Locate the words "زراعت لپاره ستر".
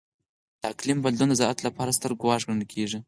1.39-2.11